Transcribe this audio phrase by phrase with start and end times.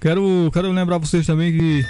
[0.00, 1.84] Quero, quero lembrar vocês também que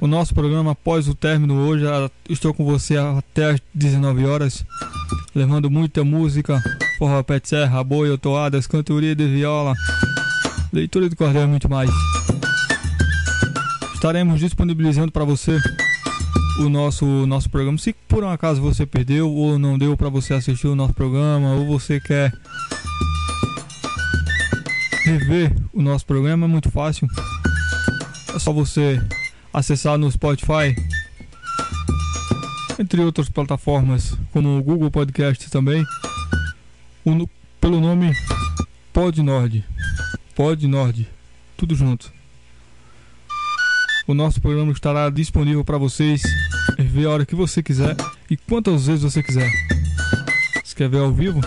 [0.00, 1.84] o nosso programa após o término hoje,
[2.26, 4.64] estou com você até às 19 horas,
[5.34, 6.58] levando muita música,
[6.98, 9.74] forró pé de serra, boi, toadas, cantoria de viola,
[10.72, 11.90] leitura de cordel e muito mais.
[13.92, 15.58] Estaremos disponibilizando para você
[16.60, 17.76] o nosso nosso programa.
[17.76, 21.52] Se por um acaso você perdeu ou não deu para você assistir o nosso programa
[21.52, 22.32] ou você quer
[25.10, 27.08] rever o nosso programa, é muito fácil.
[28.34, 29.02] É só você
[29.52, 30.76] acessar no Spotify,
[32.78, 35.84] entre outras plataformas, como o Google Podcast também,
[37.04, 37.28] o,
[37.60, 38.12] pelo nome
[38.92, 39.64] Pod Nord.
[40.34, 41.08] Pod
[41.56, 42.12] tudo junto.
[44.06, 46.22] O nosso programa estará disponível para vocês
[46.78, 47.96] ver a hora que você quiser
[48.30, 49.50] e quantas vezes você quiser.
[50.64, 51.40] Se quer ver ao vivo,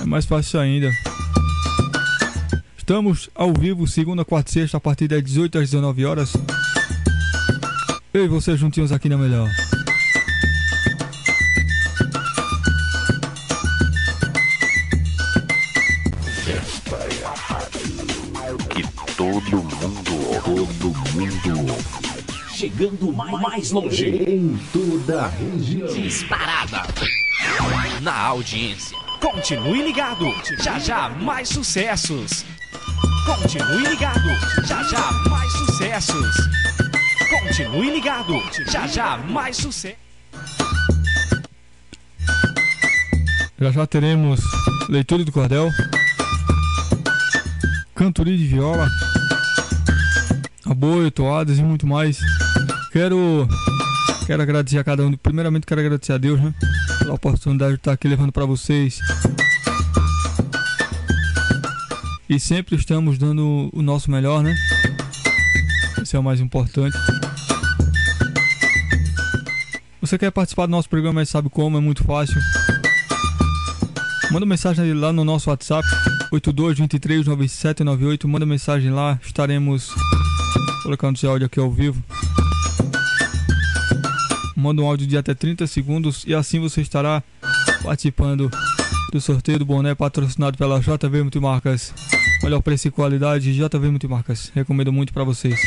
[0.00, 0.92] é mais fácil ainda.
[2.88, 6.32] Estamos ao vivo, segunda, quarta e sexta, a partir das 18 às 19 horas.
[8.14, 9.46] Eu e você juntinhos aqui na Melhor.
[19.18, 21.76] Todo mundo, todo mundo
[22.54, 25.92] chegando mais, mais longe em toda a região.
[25.92, 26.84] Disparada
[28.00, 28.96] na audiência.
[29.20, 30.24] Continue ligado,
[30.62, 32.46] já já mais sucessos.
[33.28, 34.28] Continue ligado,
[34.66, 36.36] já já mais sucessos.
[37.28, 38.32] Continue ligado,
[38.70, 39.96] já já mais sucesso.
[43.60, 44.40] Já já teremos
[44.88, 45.70] leitura do cordel,
[47.94, 48.88] cantoria de viola
[50.64, 52.20] aboio, toadas e muito mais.
[52.92, 53.46] Quero
[54.26, 55.12] quero agradecer a cada um.
[55.12, 56.54] Primeiramente quero agradecer a Deus, né?
[56.98, 59.00] Pela oportunidade de estar aqui levando para vocês.
[62.28, 64.54] E sempre estamos dando o nosso melhor, né?
[66.02, 66.94] Esse é o mais importante.
[69.98, 72.38] Você quer participar do nosso programa, mas sabe como, é muito fácil.
[74.30, 75.88] Manda mensagem lá no nosso WhatsApp
[76.30, 78.26] 82239798.
[78.26, 79.94] Manda mensagem lá, estaremos
[80.82, 82.04] colocando esse áudio aqui ao vivo.
[84.54, 87.22] Manda um áudio de até 30 segundos e assim você estará
[87.82, 88.50] participando
[89.12, 91.94] do sorteio do boné patrocinado pela JV Multimarcas.
[92.42, 94.50] Melhor preço e qualidade, JV Multimarcas.
[94.54, 95.60] Recomendo muito para vocês.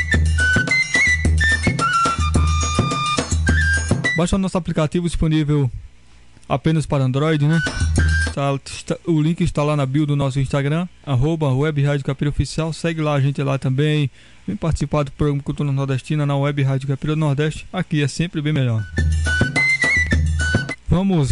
[4.15, 5.69] Baixa o nosso aplicativo disponível
[6.47, 7.59] apenas para Android, né?
[8.33, 12.29] Tá, está, o link está lá na bio do nosso Instagram, arroba Web Rádio Capira
[12.29, 12.71] Oficial.
[12.71, 14.09] Segue lá a gente lá também.
[14.47, 17.67] Vem participar do programa Cultura Nordestina na Web Rádio Capira Nordeste.
[17.71, 18.83] Aqui é sempre bem melhor.
[20.87, 21.29] Vamos.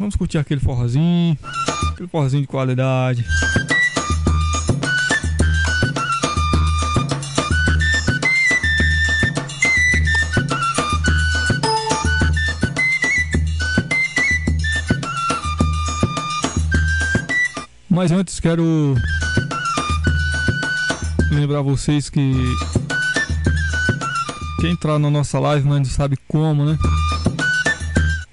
[0.00, 1.36] Vamos curtir aquele forrozinho.
[1.92, 3.22] Aquele forrozinho de qualidade.
[17.90, 18.94] Mas antes quero
[21.30, 22.32] lembrar vocês que
[24.62, 26.78] quem entrar na nossa live, mas não sabe como, né?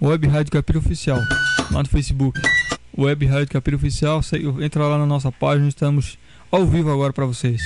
[0.01, 1.19] Web Rádio Capira Oficial,
[1.71, 2.39] lá no Facebook.
[2.97, 4.21] Web Rádio Capira Oficial,
[4.61, 6.17] entra lá na nossa página, estamos
[6.51, 7.61] ao vivo agora para vocês.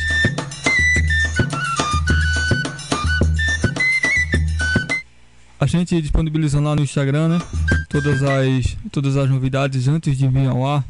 [5.60, 7.42] A gente disponibilizando lá no Instagram, né?
[7.88, 10.84] Todas as, todas as novidades antes de vir ao ar.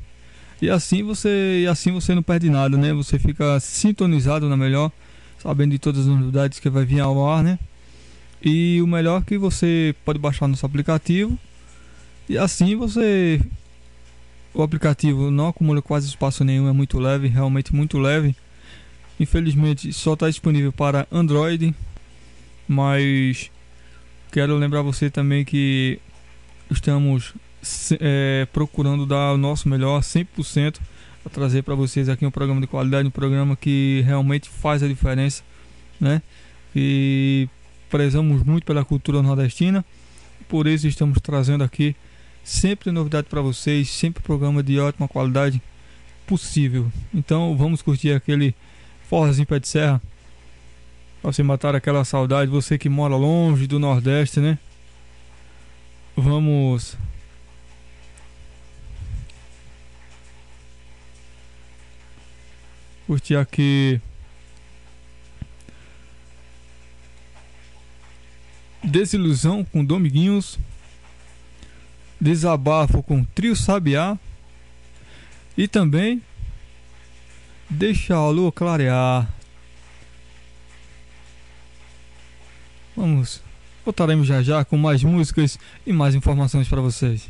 [0.61, 2.93] E assim você, e assim você não perde nada, né?
[2.93, 4.91] Você fica sintonizado na melhor,
[5.37, 7.59] sabendo de todas as novidades que vai vir ao ar, né?
[8.41, 11.37] E o melhor é que você pode baixar nosso aplicativo
[12.31, 13.41] e assim você
[14.53, 18.33] o aplicativo não acumula quase espaço nenhum, é muito leve, realmente muito leve.
[19.19, 21.75] Infelizmente só está disponível para Android,
[22.69, 23.51] mas
[24.31, 25.99] quero lembrar você também que
[26.69, 27.33] estamos
[27.99, 30.79] é, procurando dar o nosso melhor 100%
[31.23, 34.87] para trazer para vocês aqui um programa de qualidade, um programa que realmente faz a
[34.87, 35.43] diferença,
[35.99, 36.21] né?
[36.73, 37.49] E
[37.89, 39.83] prezamos muito pela cultura nordestina,
[40.47, 41.93] por isso estamos trazendo aqui
[42.43, 45.61] sempre novidade para vocês, sempre programa de ótima qualidade
[46.25, 46.91] possível.
[47.13, 48.55] Então vamos curtir aquele
[49.09, 50.01] forrozinho pé de serra
[51.21, 54.57] para você matar aquela saudade, você que mora longe do Nordeste, né?
[56.15, 56.97] Vamos
[63.05, 64.01] curtir aqui
[68.83, 70.57] Desilusão com Dominguinhos
[72.21, 74.15] Desabafo com Trio Sabiá
[75.57, 76.21] E também
[77.67, 79.27] deixa a lua clarear.
[82.95, 83.41] Vamos,
[83.83, 85.57] voltaremos já já com mais músicas
[85.87, 87.29] e mais informações para vocês.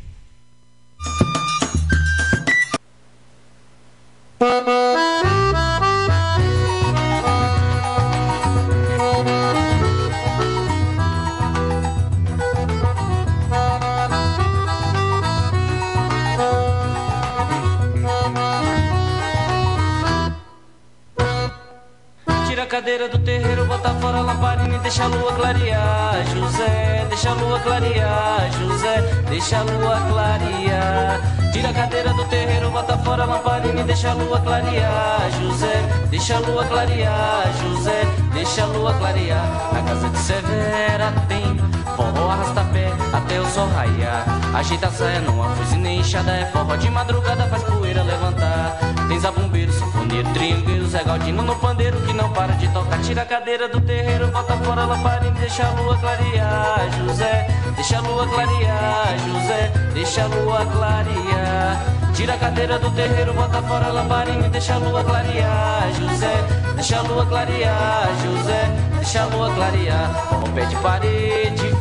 [22.66, 26.24] Cadeira do terreiro, bota fora a lamparina e deixa a lua clarear.
[26.32, 28.50] José, deixa a lua clarear.
[28.52, 31.20] José, deixa a lua clarear.
[31.52, 35.30] Tira a cadeira do terreiro, bota fora a lamparina e deixa a lua clarear.
[35.40, 37.52] José, deixa a lua clarear.
[37.62, 39.70] José, deixa a lua clarear.
[39.72, 41.12] Na casa de Severa
[42.02, 44.24] forró arrasta-pé até o sol raiar.
[44.54, 48.78] Ajeita a saia, não afuze nem enxada, é forró de madrugada, faz poeira levantar.
[49.08, 52.98] Tem zabumbeiro, sanfoneiro, triangueiro, Zé Galdino no pandeiro que não para de tocar.
[53.00, 56.90] Tira a cadeira do terreiro, bota fora a e deixa a lua clarear.
[56.98, 57.46] José,
[57.76, 59.18] deixa a lua clarear.
[59.18, 62.02] José, deixa a lua clarear.
[62.14, 65.90] Tira a cadeira do terreiro, bota fora a lamparina e deixa a lua clarear.
[65.98, 66.34] José,
[66.74, 68.08] deixa a lua clarear.
[68.22, 70.10] José, deixa a lua clarear.
[70.44, 71.74] O pé de parede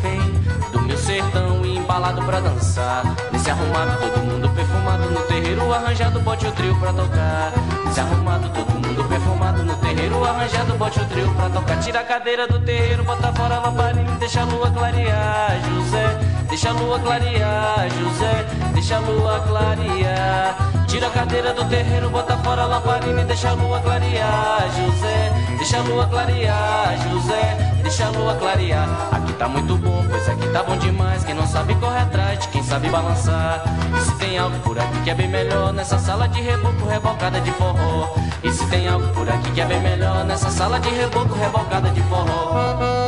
[2.01, 3.03] embalado pra dançar.
[3.31, 7.53] Nesse arrumado, todo mundo perfumado no terreiro arranjado, bote o trio pra tocar.
[7.86, 11.80] Nesse arrumado, todo mundo perfumado no terreiro arranjado, bote o trio pra tocar.
[11.80, 15.62] Tira a cadeira do terreiro, bota fora a lamparina deixa a lua clarear.
[15.69, 16.18] José,
[16.50, 17.88] deixa a lua clarear.
[17.92, 20.57] José, deixa a lua clarear.
[20.88, 24.63] Tira a cadeira do terreiro, bota fora a lamparina deixa a lua clarear.
[24.75, 26.97] José, deixa a lua clarear.
[27.09, 28.88] José, deixa a lua clarear.
[29.11, 31.25] Aqui tá muito bom, pois aqui tá bom demais.
[31.25, 33.63] Quem não sabe corre atrás de quem sabe balançar.
[33.97, 37.41] E se tem algo por aqui que é bem melhor, nessa sala de reboco rebocada
[37.41, 38.15] de forró.
[38.41, 41.89] E se tem algo por aqui que é bem melhor, nessa sala de reboco rebocada
[41.89, 43.01] de forró.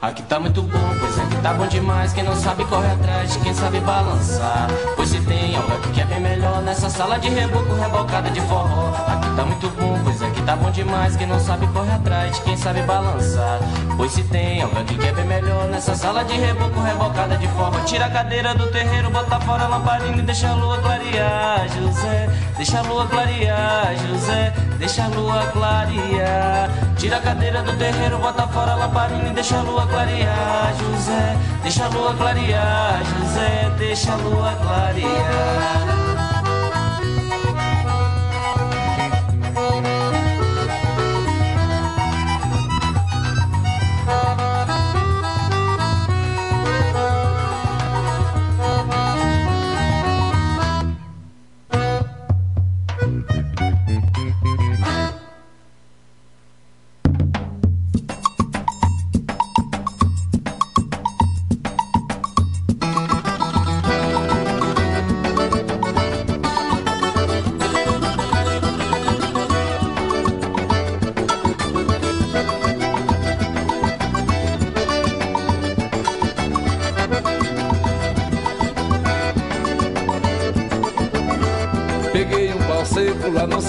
[0.00, 2.12] Aqui tá muito bom, pois aqui tá bom demais.
[2.12, 4.68] Quem não sabe corre atrás de quem sabe balançar.
[4.94, 8.92] Pois se tem algo que é bem melhor, nessa sala de reboco rebocada de forró.
[9.08, 11.14] Aqui tá muito bom, pois aqui tá bom demais.
[11.14, 13.58] Quem não sabe corre atrás de quem sabe balançar.
[13.98, 17.78] Pois se tem aqui que é bem melhor, nessa sala de reboco rebocada de forró.
[17.84, 21.68] Tira a cadeira do terreiro, bota fora a lamparina e deixa a lua clarear.
[21.68, 23.94] José, deixa a lua clarear.
[23.98, 26.70] José, deixa a lua clarear.
[26.96, 30.72] Tira a cadeira do terreiro, bota fora a lamparina e deixa a lua clarear.
[30.78, 33.02] José, deixa a lua clarear.
[33.04, 36.17] José, deixa a lua clarear.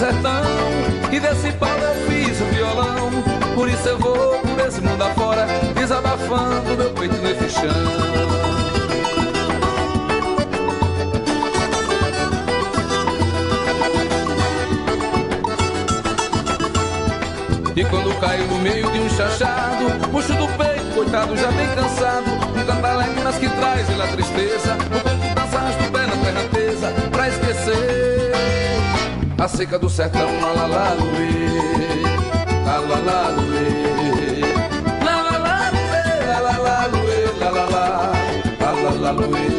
[0.00, 0.42] Sertão
[1.12, 3.10] E desse pau eu fiz o violão.
[3.54, 7.68] Por isso eu vou por esse mundo afora Desabafando meu peito nesse chão
[17.76, 22.30] E quando caio no meio de um chachado Puxo do peito, coitado, já bem cansado.
[22.56, 26.88] Um cantaléguinas que traz a tristeza O tempo dança, arrasta o pé na terra tesa
[27.10, 27.99] Pra esquecer
[29.50, 32.02] seca do sertão La la la luê
[32.64, 34.40] La la la luê
[35.04, 37.84] La la la luê La la la luê La la la
[38.60, 39.50] La la la luê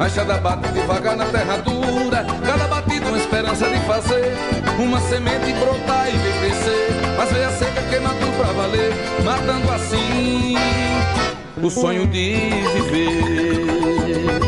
[0.00, 1.67] A bate devagar na terra
[3.88, 4.34] fazer
[4.78, 6.88] Uma semente brotar e ver crescer.
[7.16, 8.92] Mas veio a seca queima tudo pra valer
[9.24, 10.56] Matando assim
[11.60, 14.47] o sonho de viver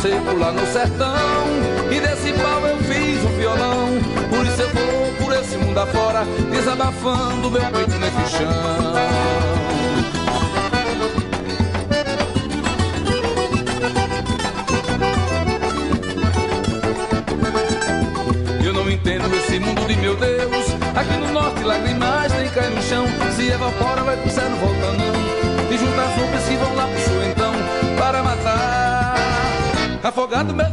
[0.00, 1.16] seco lá no sertão.
[1.90, 3.88] E desse pau eu fiz um violão.
[4.28, 8.48] Por isso eu vou por esse mundo afora, desabafando meu peito nesse chão.
[18.64, 20.66] Eu não entendo esse mundo de meu Deus.
[20.94, 24.97] Aqui no norte, lágrimas nem cai no chão, se evapora, vai pro céu voltando
[30.18, 30.67] afogado meu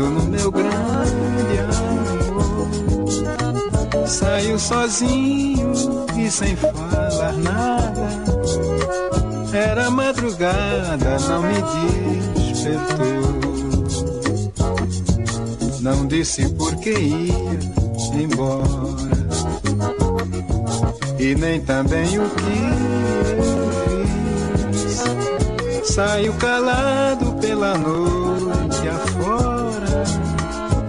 [0.00, 2.68] pensando no meu grande amor.
[4.06, 5.72] Saiu sozinho
[6.18, 8.08] e sem falar nada.
[9.52, 11.62] Era madrugada, não me
[12.34, 13.20] despertou.
[15.80, 19.20] Não disse por que ia embora.
[21.18, 22.42] E nem também o que
[25.82, 25.94] fiz.
[25.94, 29.49] Saiu calado pela noite afora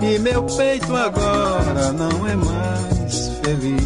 [0.02, 3.82] e meu peito agora não é mais feliz.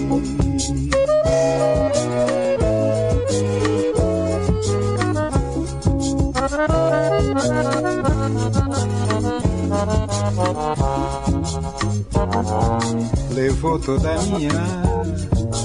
[13.34, 14.51] Levou toda a minha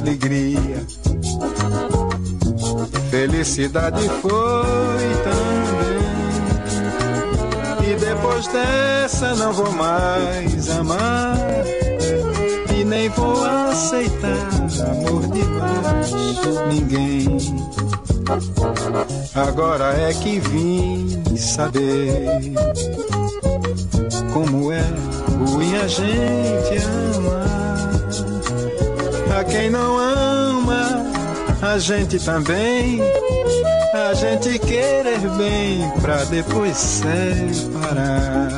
[0.01, 0.87] alegria.
[3.11, 4.31] Felicidade foi
[5.25, 5.60] tão
[8.21, 11.35] depois dessa não vou mais amar
[12.77, 14.47] e nem vou aceitar
[14.91, 16.13] amor de mais
[16.69, 17.39] ninguém.
[19.35, 22.53] Agora é que vim saber
[24.35, 24.85] como é
[25.39, 26.85] ruim a gente
[27.17, 27.81] amar.
[29.39, 31.07] A quem não ama,
[31.63, 33.01] a gente também
[33.93, 38.51] a gente querer bem pra depois separar.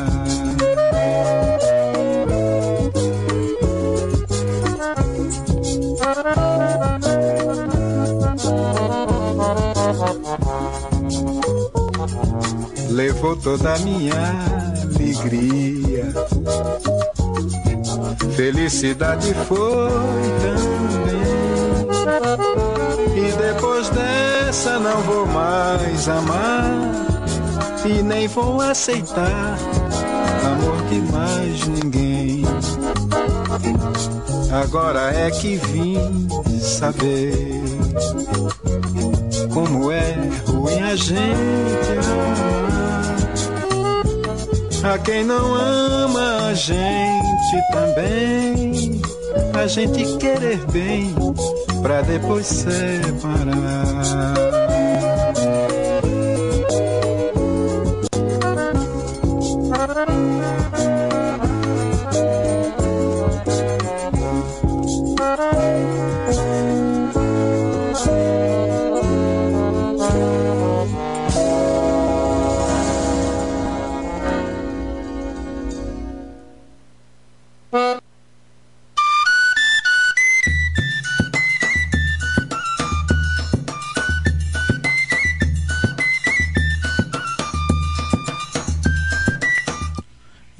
[12.91, 14.15] Levou toda a minha
[14.83, 16.13] alegria.
[18.37, 19.91] Felicidade foi
[20.43, 20.62] tão
[24.53, 26.67] essa não vou mais amar
[27.87, 29.59] e nem vou aceitar
[30.45, 32.45] amor de mais ninguém.
[34.53, 35.97] Agora é que vim
[36.61, 37.33] saber
[39.55, 40.17] como é
[40.47, 43.03] ruim a gente amar.
[44.93, 46.83] A quem não ama a gente
[47.73, 49.01] também,
[49.55, 51.15] a gente querer bem
[51.83, 52.93] pra depois separar.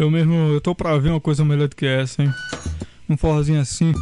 [0.03, 2.35] Eu mesmo, eu tô pra ver uma coisa melhor do que essa, hein?
[3.09, 3.93] Um forrozinho assim,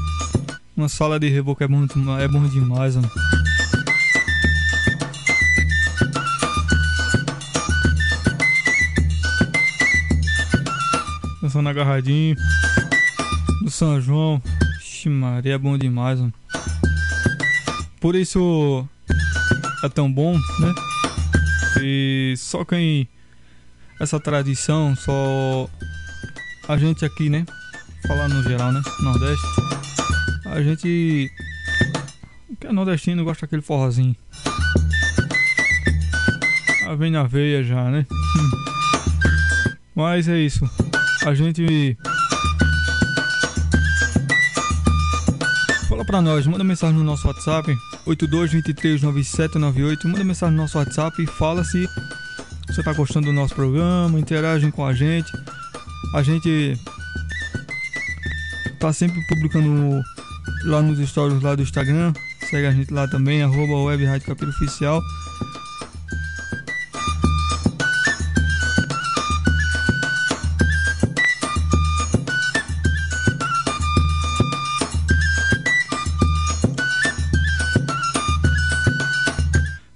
[0.75, 1.85] uma sala de reboco é bom,
[2.19, 3.11] é bom demais, mano.
[11.43, 12.35] Dançando agarradinho.
[13.63, 14.43] Do São João.
[14.81, 16.33] Ixi, Maria, é bom demais, mano.
[18.01, 18.89] Por isso
[19.85, 20.75] é tão bom, né?
[21.83, 23.07] E só quem.
[24.01, 25.69] Essa tradição, só.
[26.67, 27.45] A gente aqui, né?
[28.09, 28.81] Falar no geral, né?
[29.03, 29.47] Nordeste.
[30.47, 31.31] A gente.
[32.59, 34.17] Que é nordestino gosta daquele forrozinho.
[36.87, 38.07] A vem na veia já, né?
[39.95, 40.69] Mas é isso.
[41.27, 41.97] A gente
[45.91, 47.77] Fala pra nós, manda mensagem no nosso WhatsApp
[48.07, 50.05] 82239798.
[50.07, 51.87] Manda mensagem no nosso WhatsApp e fala se
[52.71, 55.33] você tá gostando do nosso programa, interagem com a gente.
[56.15, 56.79] A gente
[58.79, 60.01] tá sempre publicando
[60.65, 62.13] lá nos stories lá do Instagram.
[62.49, 65.03] Segue a gente lá também, arroba Web Rádio Oficial.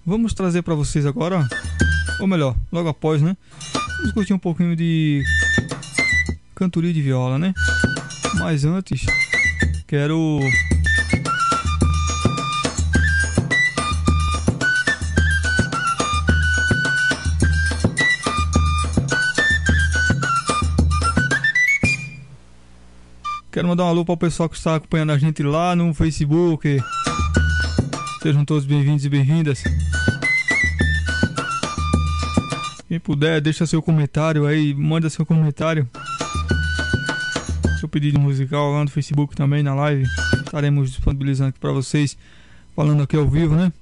[0.05, 1.45] vamos trazer para vocês agora,
[2.21, 3.37] ou melhor, logo após, né?
[3.99, 5.23] Vamos curtir um pouquinho de
[6.55, 7.53] cantoria de viola, né?
[8.39, 9.07] Mas antes,
[9.87, 10.41] quero
[23.55, 26.77] Quero mandar um alô para o pessoal que está acompanhando a gente lá no Facebook.
[28.21, 29.63] Sejam todos bem-vindos e bem-vindas.
[32.95, 35.91] Quem puder, deixa seu comentário aí, manda seu comentário.
[37.81, 40.05] Seu pedido musical lá no Facebook também, na live.
[40.45, 42.17] Estaremos disponibilizando aqui para vocês,
[42.77, 43.73] falando aqui ao vivo, né?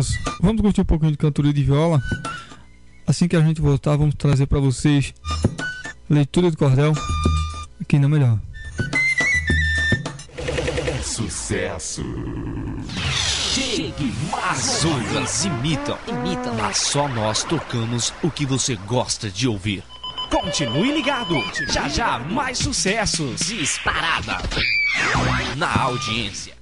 [0.00, 2.02] Vamos, vamos curtir um pouquinho de cantoria de viola.
[3.06, 5.12] Assim que a gente voltar, vamos trazer para vocês
[6.08, 6.94] leitura de cordel
[7.80, 8.38] aqui na melhor.
[11.02, 12.02] Sucesso.
[13.52, 19.82] Chegue mais outras imitam, imitam, mas só nós tocamos o que você gosta de ouvir.
[20.30, 21.34] Continue ligado.
[21.68, 23.40] Já já mais sucessos.
[23.40, 24.38] Disparada.
[25.56, 26.54] Na audiência.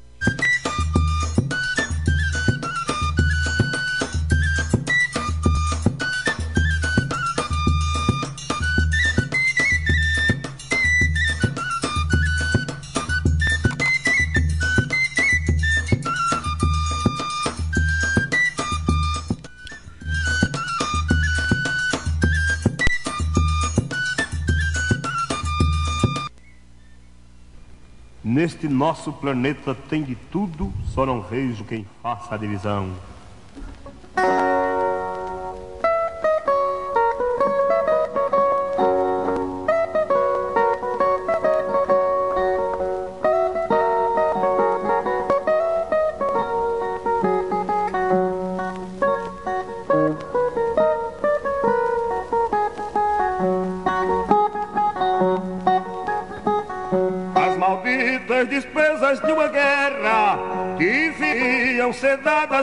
[28.38, 32.88] Neste nosso planeta tem de tudo, só não vejo quem faça a divisão.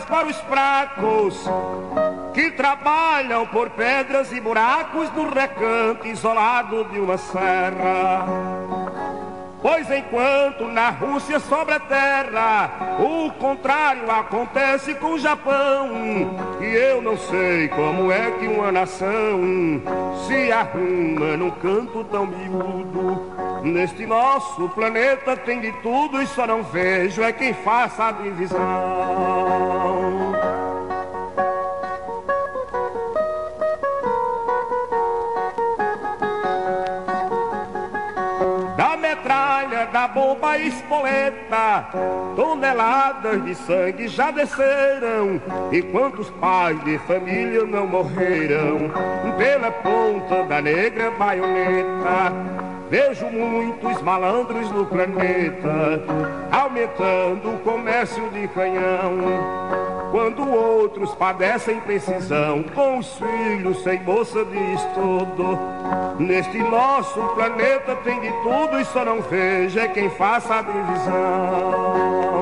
[0.05, 1.43] Para os fracos
[2.33, 8.25] que trabalham por pedras e buracos no recanto isolado de uma serra.
[9.61, 15.89] Pois enquanto na Rússia sobra terra, o contrário acontece com o Japão.
[16.61, 19.81] E eu não sei como é que uma nação
[20.27, 23.34] se arruma num canto tão miúdo.
[23.65, 29.65] Neste nosso planeta tem de tudo e só não vejo é quem faça a divisão.
[39.91, 41.87] da bomba espoleta,
[42.35, 48.91] toneladas de sangue já desceram, e quantos pais de família não morreram
[49.37, 52.64] pela ponta da negra baioneta.
[52.89, 56.03] Vejo muitos malandros no planeta
[56.51, 59.65] aumentando o comércio de canhão.
[60.11, 65.59] Quando outros padecem precisão com os filhos sem bolsa de estudo.
[66.19, 72.34] Neste nosso planeta tem de tudo e só não veja quem faça a divisão.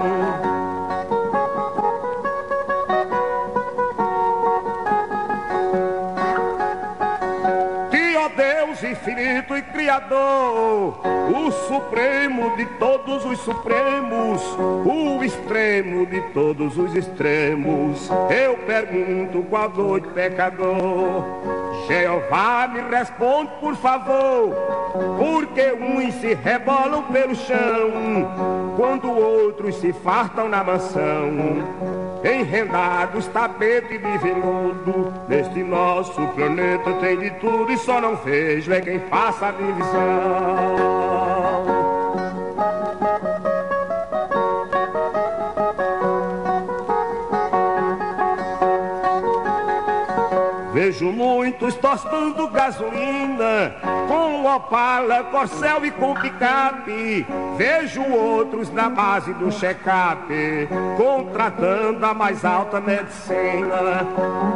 [8.72, 11.02] Infinito e criador,
[11.36, 14.42] o supremo de todos os supremos,
[14.86, 18.10] o extremo de todos os extremos.
[18.30, 21.24] Eu pergunto qual doido pecador.
[21.88, 24.56] Jeová me responde, por favor,
[25.18, 34.18] porque uns se rebolam pelo chão, quando outros se fartam na mansão enredados, tapete de
[34.18, 35.14] veludo.
[35.28, 41.13] Neste nosso planeta tem de tudo e só não vejo é quem faça a divisão.
[50.94, 53.76] Vejo muitos tostando gasolina
[54.08, 57.26] com Opala, Corcel e com picape.
[57.58, 60.24] Vejo outros na base do check-up
[60.96, 64.06] contratando a mais alta medicina.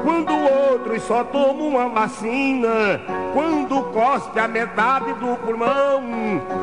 [0.04, 3.02] Quando outros só tomam uma vacina,
[3.34, 6.04] quando cospe a metade do pulmão,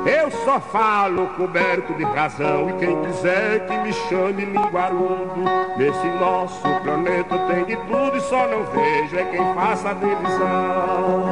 [0.07, 2.71] eu só falo coberto de razão.
[2.71, 5.43] E quem quiser que me chame linguarudo,
[5.77, 11.25] nesse nosso planeta tem de tudo e só não vejo é quem faz faça divisão.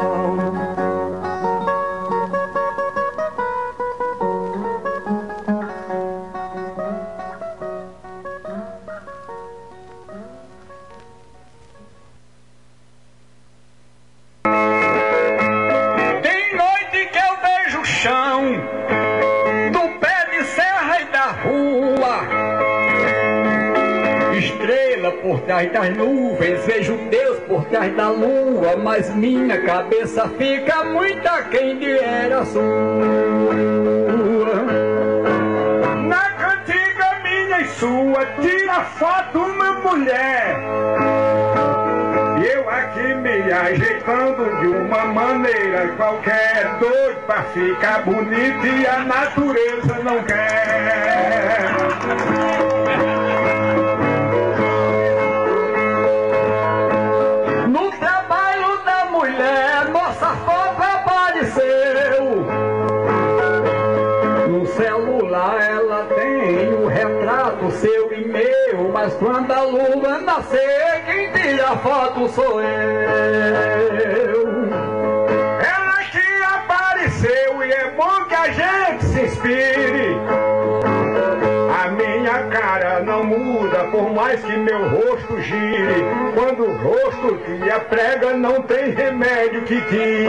[25.47, 31.79] Trás das nuvens, vejo Deus por trás da lua, mas minha cabeça fica muito aquém
[31.79, 32.63] de era sua.
[36.07, 40.57] Na cantiga minha e sua, tira foto uma mulher.
[42.55, 49.99] Eu aqui me ajeitando de uma maneira qualquer, doido pra ficar bonito e a natureza
[50.03, 51.73] não quer.
[68.43, 72.69] E meu, mas quando a lua nascer, quem tira a foto sou eu.
[75.61, 80.19] Ela que apareceu e é bom que a gente se inspire.
[81.83, 86.05] A minha cara não muda, por mais que meu rosto gire.
[86.35, 90.29] Quando o rosto que a prega não tem remédio que tire.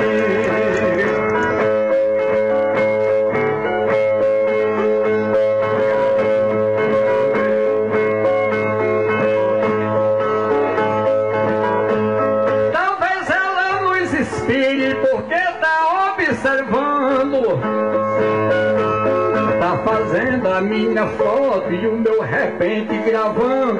[20.54, 23.80] A minha foto e o meu repente gravando.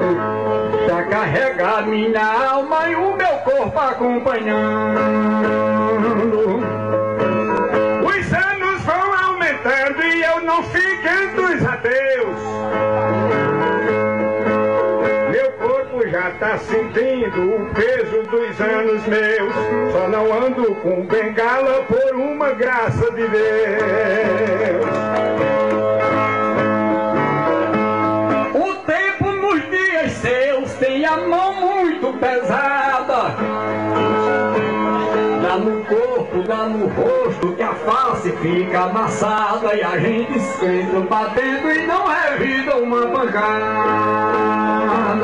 [0.86, 4.98] Pra carregar minha alma e o meu corpo acompanhando.
[8.02, 12.38] Os anos vão aumentando e eu não os ateus
[15.30, 19.54] Meu corpo já tá sentindo o peso dos anos meus.
[19.92, 24.84] Só não ando com bengala por uma graça de Deus
[30.84, 33.34] tem a mão muito pesada.
[35.42, 41.00] Dá no corpo, dá no rosto, que a face fica amassada e a gente senta
[41.00, 45.23] batendo e não é vida uma pancada.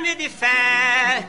[0.00, 1.26] Cheio de fé.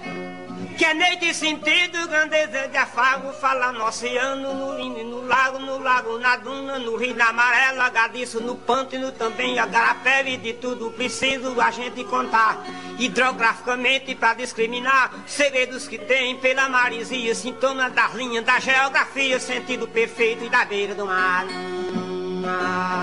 [0.78, 5.78] Que Plenete e sentido, grandeza de afago, fala no oceano, no rio, no lago, no
[5.78, 10.90] lago, na duna, no rio da amarela, agadiço no pântano também, agarapé e de tudo
[10.92, 12.64] preciso a gente contar.
[12.98, 20.46] Hidrograficamente para discriminar segredos que tem pela marisia, sintomas das linhas da geografia, sentido perfeito
[20.46, 21.46] e da beira do mar.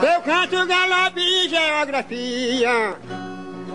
[0.02, 3.27] Eu canto galope e geografia.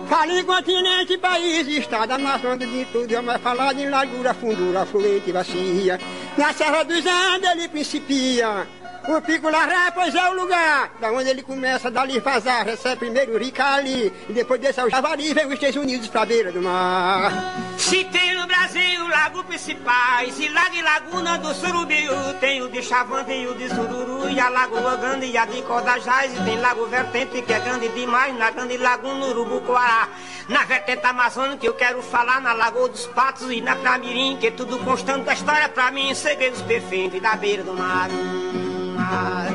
[0.08, 3.10] Falo em continente, país, estado, amassando de tudo.
[3.10, 5.98] Eu mais falado em largura, fundura, afluente, bacia.
[6.36, 8.66] Na Serra dos Andes ele principia.
[9.06, 12.64] O Pico Larrá, pois é o lugar da onde ele começa, dali vazar.
[12.64, 16.24] Recebe primeiro o Ricali, e depois desse é o Javari, vem os Estados Unidos pra
[16.24, 17.30] beira do mar.
[17.76, 22.82] Se tem no Brasil lago principais e lago e laguna do Surubiu, tem o de
[22.82, 26.58] Chavante e o de Sururu, e a Lagoa Grande e a de Codajás, e tem
[26.58, 30.08] lago vertente que é grande demais, na grande laguna Urubucoará.
[30.48, 34.50] Na vertente amazônica eu quero falar na Lagoa dos Patos e na Pramirim, que é
[34.50, 38.08] tudo constante da história pra mim, segredos perfeitos e da beira do mar.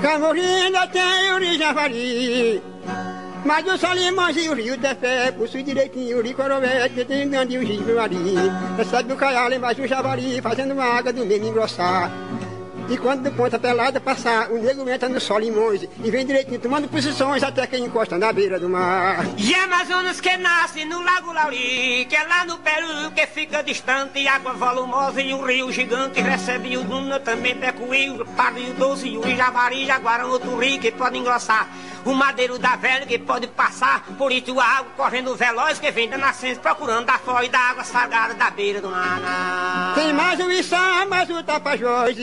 [0.02, 2.62] Camorim tem o Rio Javari.
[3.46, 7.30] Mas o Solimões e o Rio de Fé, possui direitinho o Rio Corové, que tem
[7.30, 8.36] grande o Rio Javari.
[8.78, 12.12] Recebe o caial embaixo do Javari, fazendo água do mesmo engrossar.
[12.90, 16.88] E quando do ponta pelada passar, o nego entra no Solimões e vem direitinho tomando
[16.88, 19.24] posições até que encosta na beira do mar.
[19.38, 24.28] E Amazonas que nasce no Lago Lauri, que é lá no Peru, que fica distante,
[24.28, 26.20] água volumosa e um rio gigante.
[26.20, 30.80] Recebe o Duna, também Pecuí, o Pardo e o Doce, o Javari, Jaguarão, outro rio
[30.80, 31.70] que pode engrossar.
[32.06, 36.10] O madeiro da velha que pode passar por isso a água correndo veloz que vem
[36.10, 39.94] da nascente procurando da fora e da água salgada da beira do mar.
[39.96, 42.18] Tem mais o Içá, mais o Tapajós.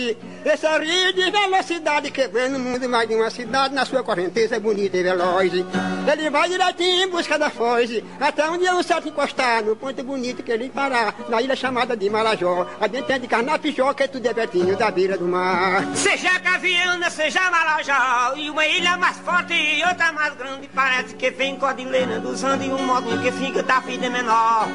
[0.44, 4.60] Esse é rio de velocidade quebrando o mundo mais de uma cidade na sua correnteza
[4.60, 5.52] bonita e veloz.
[5.52, 10.02] Ele vai direitinho em busca da foz, até um dia um certo encostar no ponto
[10.04, 12.66] bonito que ele parar, na ilha chamada de Marajó.
[12.80, 15.84] Adentro é de Carnapijó, que é tudo é pertinho da beira do mar.
[15.96, 21.30] Seja Caviana, seja Marajó, e uma ilha mais forte e outra mais grande, parece que
[21.30, 24.66] vem Cordilheira dos Andes um modo que fica da vida menor.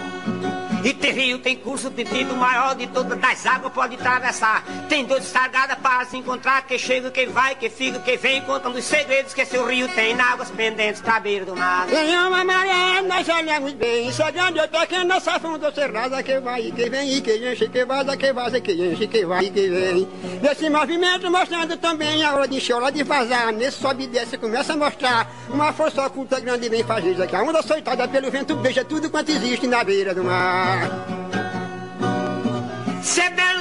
[0.83, 4.63] E tem rio, tem curso, tido maior de todas as águas, pode atravessar.
[4.89, 8.77] Tem dois estragadas para se encontrar, que chega, que vai, que fica, que vem, contando
[8.77, 11.87] os segredos que seu rio tem, na águas pendentes pra beira do mar.
[12.27, 16.71] Uma maré, nós olhamos bem, isso é grande ou pequena, essa fundo cerrada, que vai
[16.71, 20.07] que vem, e que enche, que vaza, que vaza, que enche, que vai que vem.
[20.49, 24.73] Esse movimento mostrando também a hora de hora de vazar, nesse sobe e desce, começa
[24.73, 28.55] a mostrar uma força oculta grande e bem fazida, que a onda soltada pelo vento
[28.55, 30.70] beija tudo quanto existe na beira do mar.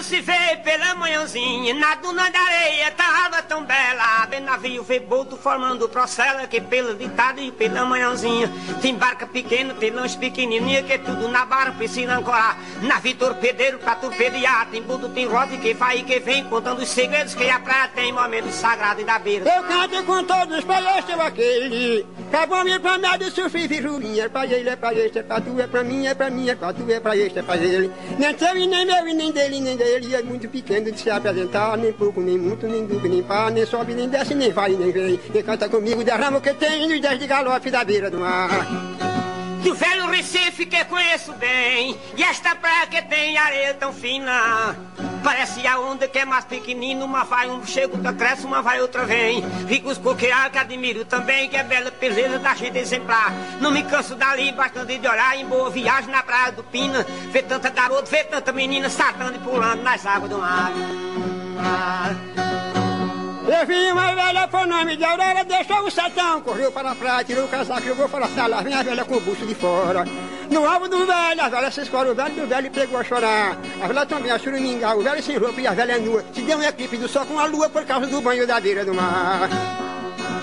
[0.01, 4.27] Belo se vê pela manhãzinha, na duna da areia, água tão bela.
[4.27, 8.51] Bem navio vê boto formando procela, que pela ditada e pela manhãzinha.
[8.81, 12.59] Tem barca pequena, tem lanche pequenininha, que é tudo na barra precisa ancorar.
[12.83, 16.88] Navio torpedeiro pra torpedear, tem boto, tem roda que vai e que vem, contando os
[16.88, 19.49] segredos que a praia tem, momentos sagrados e da beira.
[19.49, 20.81] Eu canto com todos para
[22.31, 24.25] Pra bom e pra médio, sofri figurinha.
[24.25, 26.49] É pra ele, é pra este, é pra tu, é pra mim, é pra mim,
[26.49, 27.90] é pra tu, é pra este, é pra ele.
[28.19, 30.14] Nem teu e nem meu e nem dele, nem dele.
[30.14, 33.66] É muito pequeno de se apresentar, nem pouco, nem muito, nem duro, nem pá, nem
[33.66, 35.19] sobe, nem desce, nem vai, nem vem.
[35.35, 39.10] E canta comigo, derrama o que tem nos dez de galope da beira do mar.
[39.62, 41.99] Do velho Recife que conheço bem.
[42.16, 44.75] E esta praia que tem areia tão fina.
[45.23, 47.05] Parece a onda que é mais pequenina.
[47.05, 49.40] Uma vai, um chega, outra cresce, uma vai, outra vem.
[49.68, 53.33] Ricos coqueiros que admiro também Que é bela beleza da gente exemplar.
[53.61, 57.05] Não me canso dali, bastante de olhar Em boa viagem na praia do Pina.
[57.31, 60.73] Ver tanta garota, ver tanta menina Saltando e pulando nas águas do mar
[63.53, 67.25] Eu vi uma velha por nome de Aurora, deixou o sertão, correu para a praia,
[67.25, 70.05] tirou o casaco, jogou para a sala, vem a velha com o busto de fora.
[70.49, 73.03] No alvo do velho, a velha se escora o velho e o velho pegou a
[73.03, 73.59] chorar.
[73.83, 76.25] A velha também, a churuminga, o velho sem roupa e a velha nua.
[76.33, 78.85] Se deu um eclipse do sol com a lua por causa do banho da beira
[78.85, 79.49] do mar.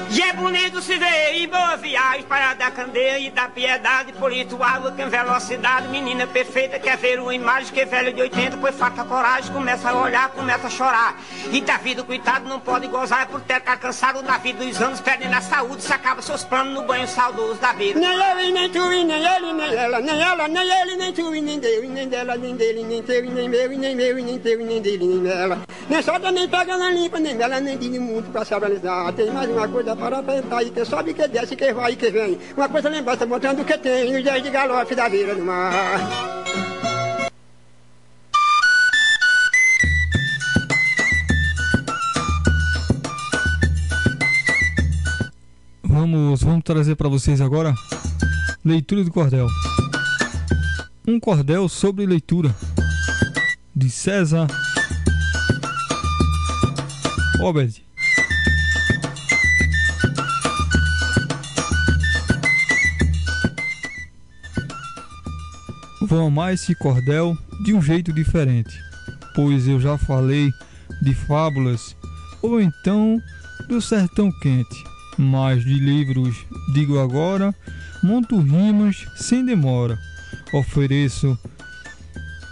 [0.09, 4.31] E é bonito se ver em boa viagem para da candeia e da piedade Por
[4.31, 8.57] isso água tem velocidade, menina perfeita Quer ver uma imagem que é velho de 80
[8.57, 11.19] Pois falta coragem, começa a olhar, começa a chorar.
[11.51, 14.81] E da vida, coitado, não pode gozar É por ter ficar cansado na vida dos
[14.81, 17.99] anos Perdendo a saúde, se acaba seus planos no banho saudoso da vida.
[17.99, 21.59] Nem eu nem tu nem ele, nem ela Nem ela, nem ele, nem tu nem
[21.59, 24.81] Deus E nem dela, nem dele, nem teu nem meu nem meu nem teu nem
[24.81, 25.59] dele, nem dela.
[25.89, 29.29] Nem solta, nem pega, nem limpa, nem dela, nem de muito pra se analisar Tem
[29.31, 32.37] mais uma coisa para pensar E que sobe, que desce, que vai e que vem
[32.55, 35.99] Uma coisa lembrança mostrando o que tem Nos dias de galope da beira do mar
[45.83, 47.73] Vamos, vamos trazer para vocês agora
[48.63, 49.47] leitura do cordel.
[51.07, 52.53] Um cordel sobre leitura.
[53.75, 54.47] de César.
[57.37, 57.86] Robert.
[66.07, 68.81] Vou amar esse cordel de um jeito diferente,
[69.35, 70.53] pois eu já falei
[71.01, 71.97] de fábulas
[72.41, 73.21] ou então
[73.67, 74.85] do sertão quente,
[75.17, 76.33] mas de livros
[76.73, 77.53] digo agora,
[78.01, 79.99] monto rimas sem demora.
[80.53, 81.37] Ofereço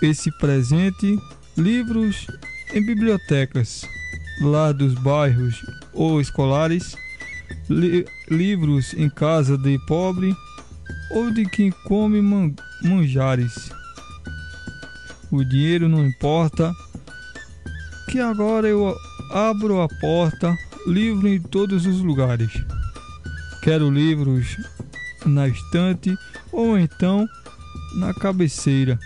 [0.01, 1.17] esse presente,
[1.55, 2.27] livros
[2.73, 3.87] em bibliotecas
[4.41, 6.97] lá dos bairros ou escolares,
[7.69, 10.35] li livros em casa de pobre
[11.09, 12.21] ou de quem come
[12.83, 13.71] manjares.
[15.31, 16.73] O dinheiro não importa,
[18.09, 18.95] que agora eu
[19.31, 20.55] abro a porta,
[20.87, 22.51] livro em todos os lugares.
[23.61, 24.57] Quero livros
[25.25, 26.15] na estante
[26.51, 27.27] ou então
[27.95, 28.99] na cabeceira.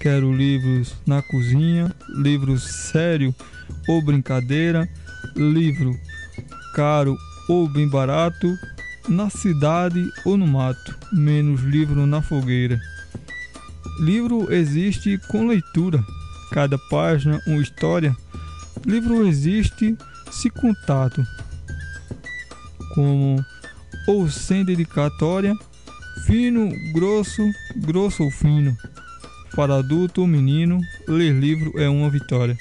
[0.00, 3.34] Quero livros na cozinha, livros sério
[3.86, 4.88] ou brincadeira,
[5.36, 5.96] livro
[6.74, 7.16] caro
[7.48, 8.58] ou bem barato,
[9.08, 12.80] na cidade ou no mato, menos livro na fogueira.
[14.02, 16.04] Livro existe com leitura,
[16.50, 18.16] cada página uma história.
[18.84, 19.96] Livro existe
[20.28, 21.24] se contato,
[22.96, 23.44] como
[24.08, 25.56] ou sem dedicatória,
[26.26, 27.42] fino, grosso,
[27.76, 28.76] grosso ou fino.
[29.54, 32.58] Para adulto ou menino, ler livro é uma vitória.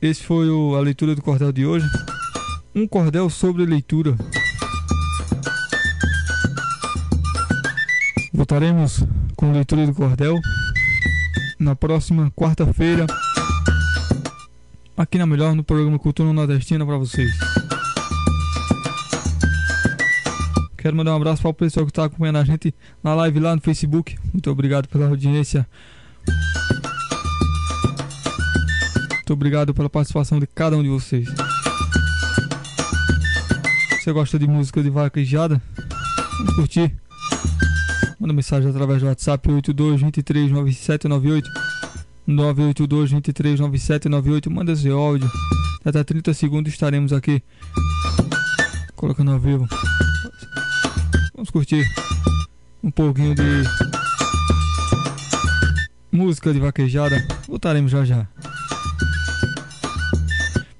[0.00, 1.86] Esse foi o, a leitura do cordel de hoje.
[2.74, 4.16] Um cordel sobre leitura.
[8.56, 9.04] Voltaremos
[9.36, 10.40] com leitura do cordel
[11.58, 13.04] na próxima quarta-feira.
[14.96, 17.30] Aqui na melhor no programa Cultura Nordestina para vocês.
[20.78, 23.54] Quero mandar um abraço para o pessoal que está acompanhando a gente na live lá
[23.54, 24.16] no Facebook.
[24.32, 25.68] Muito obrigado pela audiência.
[29.10, 31.28] Muito obrigado pela participação de cada um de vocês.
[34.00, 35.60] Você gosta de música de vaquejada?
[36.38, 37.05] Vamos curtir.
[38.26, 41.48] Manda mensagem através do WhatsApp 82 23 9798
[42.26, 44.50] 982 23 9798.
[44.50, 45.30] Manda seu áudio.
[45.84, 47.40] Até 30 segundos estaremos aqui
[48.96, 49.68] colocando ao vivo.
[51.36, 51.86] Vamos curtir
[52.82, 53.62] um pouquinho de
[56.10, 57.24] música de vaquejada.
[57.46, 58.26] Voltaremos já já.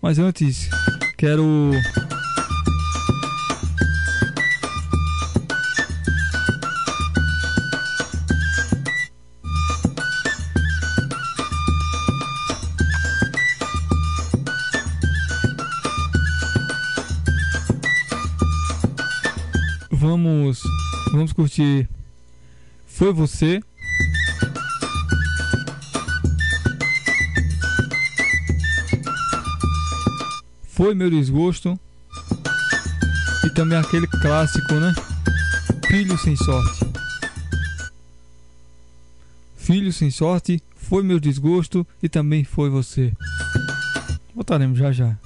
[0.03, 0.69] Mas antes,
[1.17, 1.71] quero
[21.57, 21.89] curtir
[22.87, 23.61] Foi você
[30.69, 31.81] Foi meu desgosto.
[33.47, 34.95] E também aquele clássico, né?
[35.89, 36.85] Filho sem sorte.
[39.57, 43.11] Filho sem sorte, foi meu desgosto e também foi você.
[44.35, 45.17] Voltaremos já já.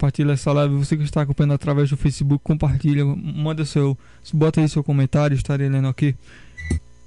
[0.00, 0.76] Compartilha essa live.
[0.76, 3.98] Você que está acompanhando através do Facebook, compartilha, manda seu,
[4.32, 6.16] bota aí seu comentário, estarei lendo aqui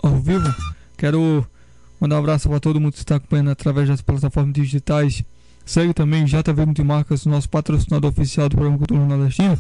[0.04, 0.54] ao vivo.
[0.96, 1.44] Quero
[2.04, 5.24] Mandar um abraço para todo mundo que está acompanhando através das plataformas digitais.
[5.66, 9.58] Segue também JV Multimarcas, nosso patrocinador oficial do programa Cultura Nordestino.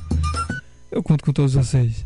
[0.92, 2.06] Eu conto com todos vocês.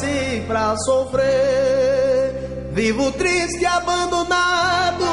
[0.00, 2.70] Nasci pra sofrer.
[2.72, 5.04] Vivo triste, abandonado,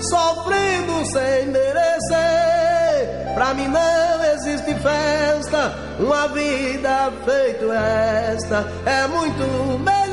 [0.00, 3.34] sofrendo sem merecer.
[3.34, 10.05] Pra mim não existe festa, uma vida feita esta é muito melhor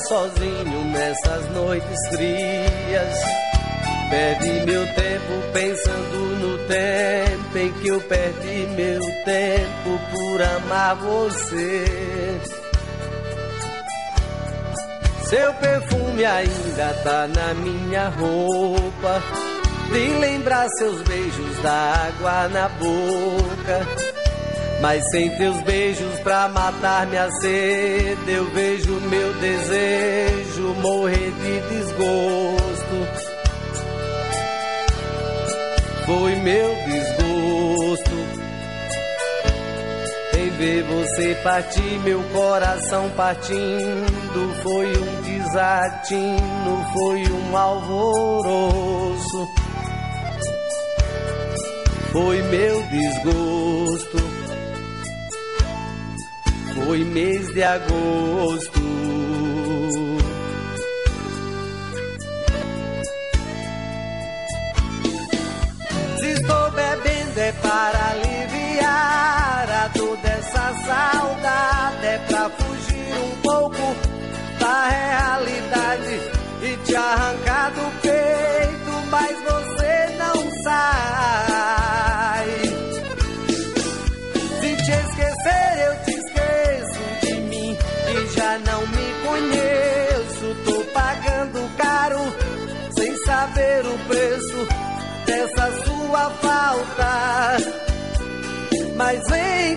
[0.00, 3.46] sozinho nessas noites frias.
[4.10, 12.40] Perdi meu tempo pensando no tempo em que eu perdi meu tempo por amar você.
[15.24, 19.22] Seu perfume ainda tá na minha roupa.
[19.90, 23.86] De lembrar seus beijos da água na boca.
[24.80, 29.85] Mas sem teus beijos pra matar minha sede, eu vejo meu desejo
[30.76, 33.26] morrer de desgosto.
[36.06, 38.16] Foi meu desgosto
[40.38, 44.62] em ver você partir, meu coração partindo.
[44.62, 49.48] Foi um desatino, foi um alvoroço.
[52.12, 54.18] Foi meu desgosto.
[56.74, 58.75] Foi mês de agosto.
[67.46, 73.96] é para aliviar a dor dessa saudade, é pra fugir um pouco
[74.58, 76.20] da realidade
[76.60, 78.05] e te arrancar do
[96.76, 97.56] falta.
[98.96, 99.76] Mas vem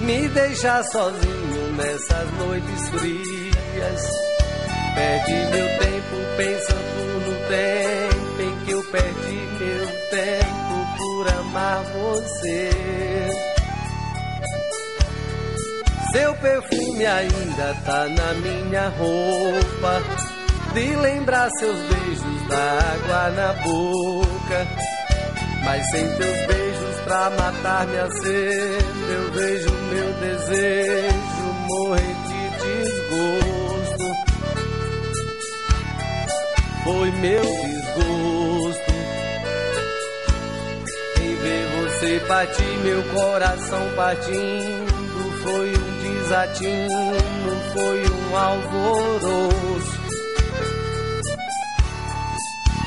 [0.00, 4.02] me deixar sozinho nessas noites frias.
[4.94, 12.70] Perde meu tempo pensando no tempo em que eu perdi meu tempo por amar você.
[16.12, 20.02] Seu perfume ainda tá na minha roupa.
[20.74, 24.66] De lembrar seus beijos da água na boca.
[25.64, 26.65] Mas sem teus beijos
[27.06, 34.06] pra matar minha sede, eu vejo meu desejo morrer de desgosto.
[36.82, 38.92] Foi meu desgosto
[41.22, 44.96] em ver você partir, meu coração partindo.
[45.44, 47.16] Foi um desatino,
[47.72, 50.00] foi um alvoroço.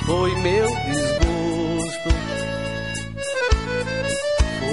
[0.05, 1.18] Foi meu desgosto.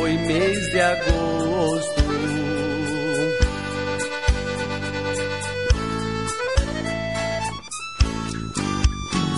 [0.07, 2.01] Foi mês de agosto.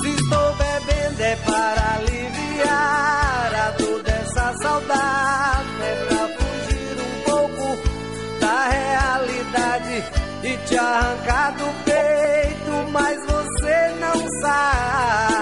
[0.02, 8.38] Se estou bebendo é para aliviar a dor dessa saudade, é pra fugir um pouco
[8.38, 10.04] da realidade
[10.44, 15.37] e te arrancar do peito, mas você não sai.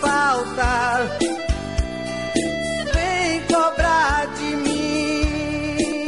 [0.00, 1.18] Falta.
[2.94, 6.06] Vem cobrar de mim.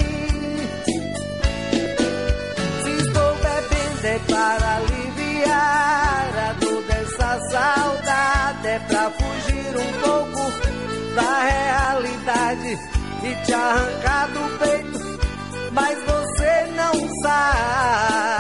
[2.83, 10.43] Se estou bebendo é para aliviar a dor dessa saudade, é pra fugir um pouco
[11.15, 12.79] da realidade
[13.23, 15.01] e te arrancar do peito,
[15.73, 18.40] mas você não sai.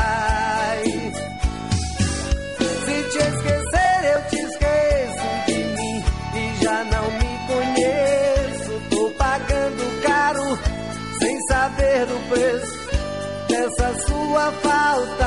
[14.50, 15.19] Dessa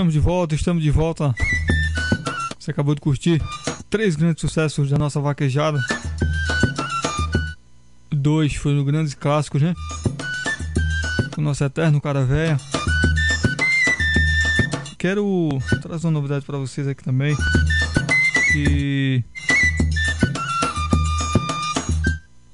[0.00, 1.34] Estamos de volta, estamos de volta.
[2.58, 3.38] Você acabou de curtir
[3.90, 5.78] três grandes sucessos da nossa vaquejada.
[8.10, 9.74] Dois foram grandes clássicos, né?
[11.36, 12.58] O nosso eterno cara véia.
[14.96, 15.50] Quero
[15.82, 17.36] trazer uma novidade para vocês aqui também.
[18.52, 19.22] Que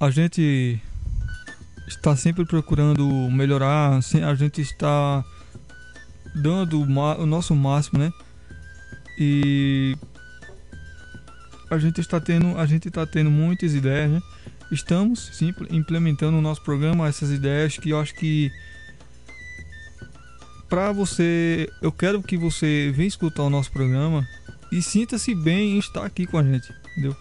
[0.01, 0.81] a gente
[1.87, 5.25] está sempre procurando melhorar, a gente está
[6.37, 6.87] dando o
[7.21, 8.13] o nosso máximo, né?
[9.19, 9.97] E
[11.71, 14.23] a gente está tendo, a gente está tendo muitas ideias, né?
[14.71, 18.51] Estamos sim implementando no nosso programa essas ideias que eu acho que
[20.69, 24.27] para você, eu quero que você venha escutar o nosso programa
[24.73, 27.17] e sinta-se bem em estar aqui com a gente, entendeu?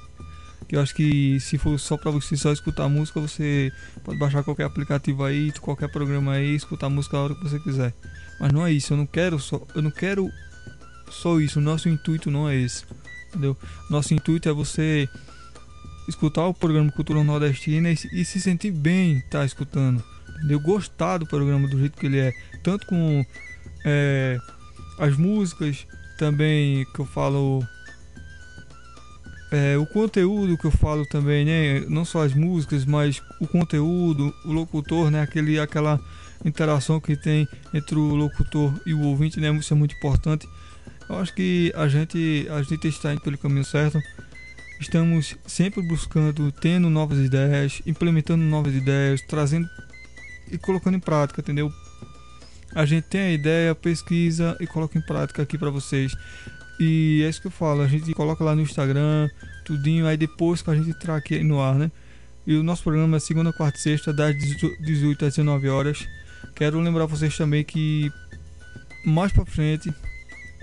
[0.67, 3.71] Que eu acho que se for só para você só escutar música, você
[4.03, 7.93] pode baixar qualquer aplicativo aí, qualquer programa aí, escutar música a hora que você quiser.
[8.39, 10.29] Mas não é isso, eu não quero só, eu não quero
[11.09, 12.83] só isso, o nosso intuito não é esse,
[13.29, 13.55] entendeu?
[13.89, 15.07] Nosso intuito é você
[16.07, 20.03] escutar o programa Cultura Nordestina e, e se sentir bem tá escutando,
[20.37, 20.59] entendeu?
[20.59, 23.25] Gostar do programa do jeito que ele é, tanto com
[23.85, 24.37] é,
[24.97, 25.85] as músicas,
[26.17, 27.65] também que eu falo
[29.51, 31.81] é, o conteúdo que eu falo também, né?
[31.87, 35.21] Não só as músicas, mas o conteúdo, o locutor, né?
[35.21, 35.99] Aquele, aquela
[36.43, 39.51] interação que tem entre o locutor e o ouvinte, né?
[39.53, 40.47] Isso é muito importante.
[41.07, 43.99] Eu acho que a gente, a gente está indo pelo caminho certo.
[44.79, 49.69] Estamos sempre buscando, tendo novas ideias, implementando novas ideias, trazendo
[50.51, 51.71] e colocando em prática, entendeu?
[52.73, 56.13] A gente tem a ideia, pesquisa e coloca em prática aqui para vocês.
[56.79, 59.29] E é isso que eu falo, a gente coloca lá no Instagram,
[59.63, 61.91] tudinho, aí depois que a gente traz aqui no ar, né?
[62.45, 66.05] E o nosso programa é segunda, quarta e sexta, das 18 às 19 horas.
[66.53, 68.11] Quero lembrar vocês também que
[69.05, 69.91] mais para frente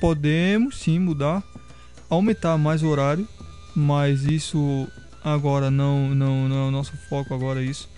[0.00, 1.42] podemos sim mudar,
[2.08, 3.26] aumentar mais o horário,
[3.74, 4.86] mas isso
[5.24, 7.88] agora não, não, não é o nosso foco agora é isso.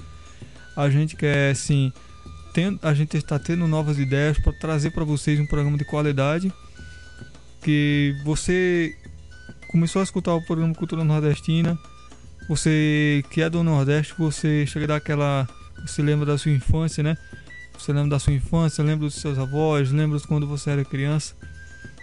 [0.77, 1.93] A gente quer sim,
[2.53, 6.53] tem, a gente está tendo novas ideias para trazer para vocês um programa de qualidade
[7.65, 8.95] que você
[9.69, 11.79] começou a escutar o programa Cultura Nordestina,
[12.47, 15.49] você que é do Nordeste, você chega daquela,
[15.85, 17.17] você lembra da sua infância, né?
[17.77, 21.35] Você lembra da sua infância, lembra dos seus avós, lembra de quando você era criança,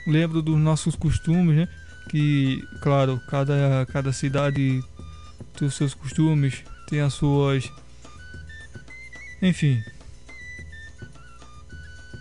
[0.07, 1.68] lembra dos nossos costumes, né?
[2.09, 4.84] Que, claro, cada, cada cidade
[5.57, 7.72] tem os seus costumes, tem as suas.
[9.41, 9.80] Enfim.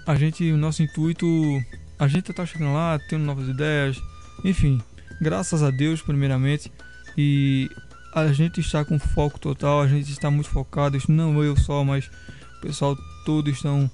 [0.06, 1.26] A gente, o nosso intuito,
[2.00, 4.02] a gente tá chegando lá, tendo novas ideias,
[4.42, 4.80] enfim,
[5.20, 6.72] graças a Deus, primeiramente,
[7.14, 7.70] e
[8.14, 12.10] a gente está com foco total, a gente está muito focado, não eu só, mas
[12.56, 12.96] o pessoal
[13.26, 13.90] todo estão.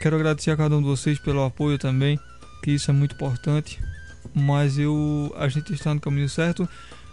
[0.00, 2.16] Quero agradecer a cada um de vocês pelo apoio também,
[2.62, 3.82] que isso é muito importante.
[4.32, 6.68] Mas eu, a gente está no caminho certo.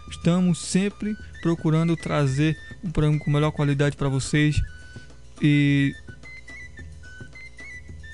[0.08, 4.62] Estamos sempre procurando trazer um programa com melhor qualidade para vocês.
[5.42, 5.92] E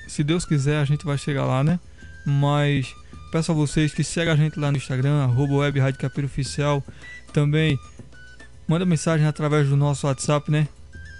[0.08, 1.78] se Deus quiser, a gente vai chegar lá, né?
[2.24, 2.94] Mas
[3.30, 6.84] peço a vocês que sigam a gente lá no Instagram, arroba web Rádio Capeiro Oficial.
[7.32, 7.78] Também
[8.66, 10.68] manda mensagem através do nosso WhatsApp, né?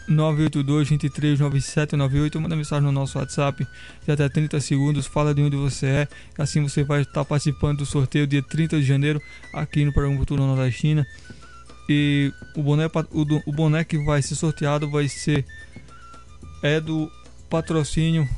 [0.09, 3.66] 982 23 9798 manda mensagem no nosso WhatsApp
[4.05, 7.86] de até 30 segundos, fala de onde você é, assim você vai estar participando do
[7.86, 9.22] sorteio dia 30 de janeiro
[9.55, 11.07] aqui no programa Cultura Nordestina.
[11.88, 15.44] E o boné, o, o boné que vai ser sorteado vai ser
[16.62, 17.11] é do
[17.48, 18.28] patrocínio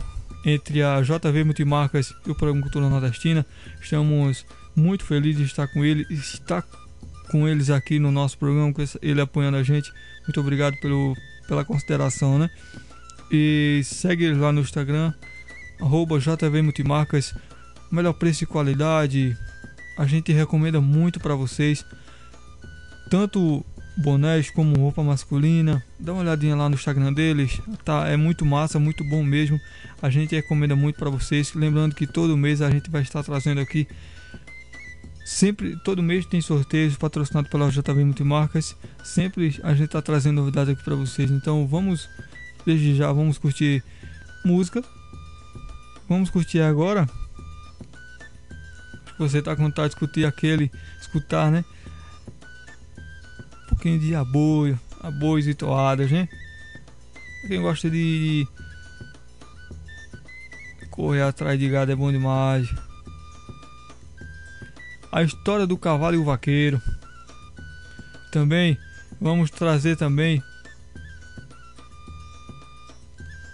[0.44, 3.46] entre a JV Multimarcas e o programa Cultura Nordestina.
[3.80, 6.62] Estamos muito felizes de estar com ele, estar
[7.30, 9.92] com eles aqui no nosso programa, ele apoiando a gente.
[10.26, 11.14] Muito obrigado pelo
[11.46, 12.50] pela consideração, né?
[13.30, 15.12] E segue lá no Instagram,
[15.80, 17.34] arroba JV Multimarcas,
[17.90, 19.36] melhor preço e qualidade.
[19.98, 21.84] A gente recomenda muito para vocês,
[23.10, 23.64] tanto
[23.96, 25.82] bonés como roupa masculina.
[25.98, 28.08] Dá uma olhadinha lá no Instagram deles, tá?
[28.08, 29.60] É muito massa, muito bom mesmo.
[30.00, 31.54] A gente recomenda muito para vocês.
[31.54, 33.86] Lembrando que todo mês a gente vai estar trazendo aqui
[35.24, 38.76] Sempre, todo mês tem sorteios patrocinados pela JV Multimarcas.
[39.04, 41.30] Sempre a gente está trazendo novidades aqui para vocês.
[41.30, 42.08] Então vamos,
[42.66, 43.82] desde já, vamos curtir
[44.44, 44.82] música.
[46.08, 47.08] Vamos curtir agora.
[49.18, 50.70] Você está com vontade de escutar aquele,
[51.00, 51.64] escutar, né?
[53.72, 56.28] Pouquinho de aboio, aboios e toadas, né?
[57.46, 58.46] Quem gosta de
[60.90, 62.68] correr atrás de gado é bom demais
[65.12, 66.80] a história do cavalo e o vaqueiro.
[68.32, 68.78] Também
[69.20, 70.42] vamos trazer também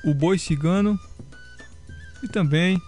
[0.05, 0.99] o boi cigano
[2.23, 2.81] e também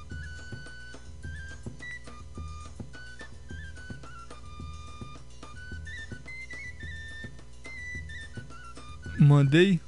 [9.41, 9.81] mandei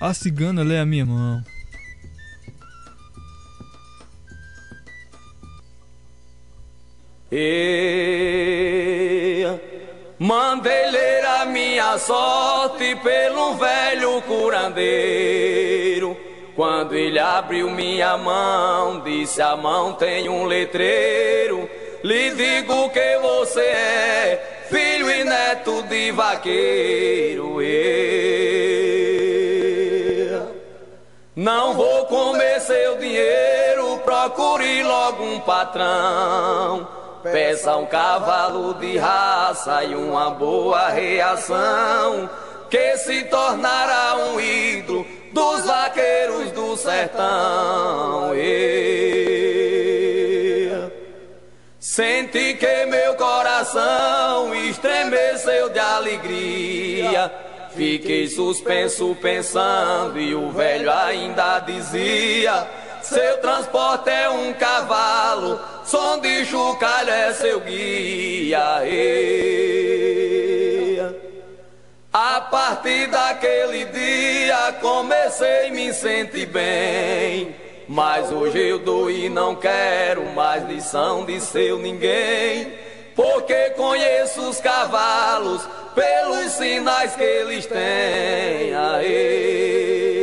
[0.00, 1.42] a cigana ler a minha mão.
[7.32, 7.88] E
[10.20, 16.16] mandei ler a minha sorte pelo velho curandeiro.
[16.54, 21.68] Quando ele abriu minha mão, disse a mão tem um letreiro.
[22.04, 27.60] Lhe digo que você é filho e neto de vaqueiro.
[31.42, 39.94] Não vou comer seu dinheiro, procure logo um patrão Peça um cavalo de raça e
[39.94, 42.28] uma boa reação,
[42.68, 48.34] que se tornará um ídolo dos vaqueiros do sertão.
[48.34, 49.62] E...
[51.78, 57.32] Senti que meu coração estremeceu de alegria.
[57.74, 62.66] Fiquei suspenso pensando e o velho ainda dizia:
[63.00, 68.82] Seu transporte é um cavalo som de chocalho é seu guia.
[68.84, 69.52] E,
[72.12, 77.54] a partir daquele dia comecei a me sentir bem.
[77.88, 82.72] Mas hoje eu dou e não quero mais lição de seu ninguém.
[83.14, 88.74] Porque conheço os cavalos pelos sinais que eles têm.
[88.74, 90.22] Aê.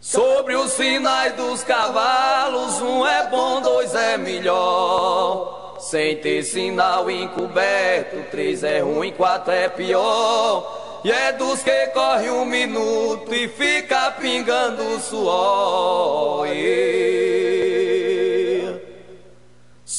[0.00, 5.76] Sobre os sinais dos cavalos, um é bom, dois é melhor.
[5.80, 11.00] Sem ter sinal encoberto, três é ruim, quatro é pior.
[11.04, 16.46] E é dos que corre um minuto e fica pingando suor.
[16.48, 17.55] E...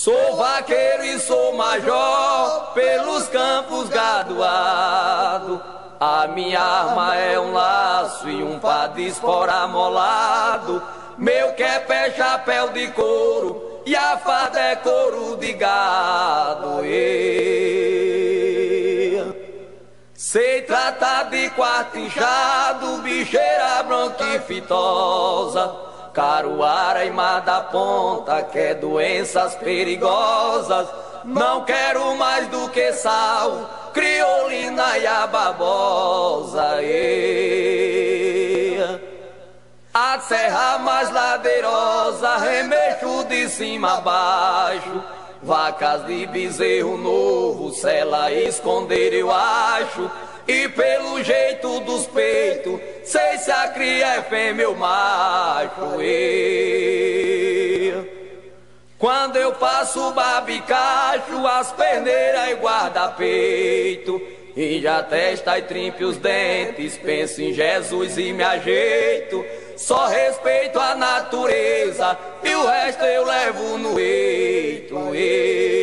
[0.08, 5.60] Sou vaqueiro e sou major pelos campos gadoados.
[6.00, 10.82] A minha arma é um laço e um pá de espora molado.
[11.18, 16.86] Meu quepé é chapéu de couro e a farda é couro de gado.
[16.86, 18.08] E...
[20.14, 25.76] Sei tratar de quarto inchado, bicheira bronquifitosa,
[26.18, 27.12] caruara e
[27.46, 30.88] da ponta, que é doenças perigosas.
[31.24, 36.82] Não quero mais do que sal, criolina e a babosa.
[36.82, 38.18] E...
[39.94, 45.04] A serra mais ladeirosa, remexo de cima a baixo.
[45.44, 50.10] Vacas de bezerro novo, se ela esconder eu acho.
[50.48, 56.02] E pelo jeito dos peitos, sei se a cria é fêmea ou macho.
[56.02, 57.94] E...
[58.98, 64.22] Quando eu passo babicacho, as perneiras e guarda-peito.
[64.56, 69.46] E já testa e trimpe os dentes, penso em Jesus e me ajeito.
[69.76, 75.14] Só respeito a natureza e o resto eu levo no eito.
[75.14, 75.77] E...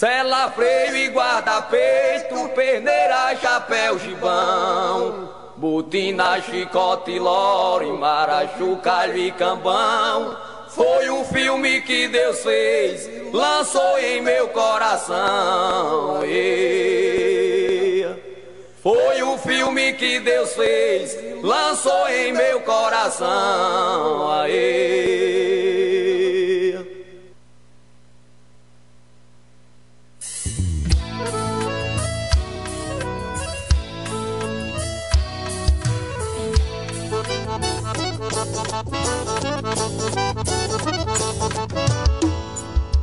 [0.00, 5.28] Sela, freio e guarda-peito, perneira, chapéu, gibão.
[5.58, 10.38] Botina, chicote, lore, marachu, calho e cambão.
[10.68, 16.24] Foi o filme que Deus fez, lançou em meu coração.
[16.24, 18.08] E...
[18.82, 24.32] Foi o filme que Deus fez, lançou em meu coração.
[24.32, 25.49] Aê.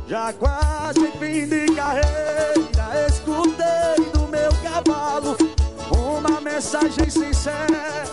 [0.06, 5.36] Já quase fim de carreira, escutei do meu cavalo
[5.90, 8.04] uma mensagem sincera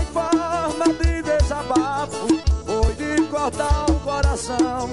[0.00, 2.26] em forma de desabafo.
[2.66, 4.90] Foi de cortar o coração,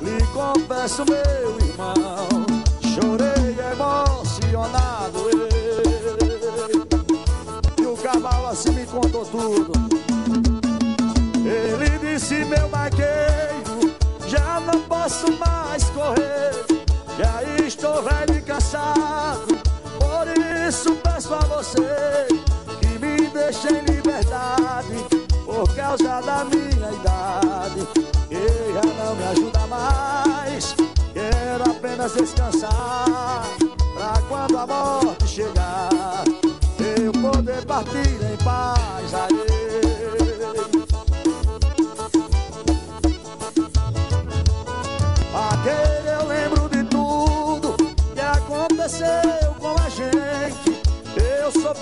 [0.00, 2.46] lhe confesso, meu irmão.
[2.80, 5.30] Chorei emocionado,
[7.78, 9.93] e o cavalo assim me contou tudo.
[12.14, 13.92] Disse, meu vaqueiro,
[14.28, 16.64] já não posso mais correr,
[17.18, 19.58] já estou velho e cansado.
[19.98, 22.28] Por isso peço a você
[22.80, 24.94] que me deixe em liberdade,
[25.44, 27.84] por causa da minha idade.
[28.28, 30.76] Que já não me ajuda mais,
[31.12, 33.44] quero apenas descansar,
[33.92, 36.24] pra quando a morte chegar,
[36.78, 39.12] eu poder partir em paz.
[39.14, 39.53] Aê.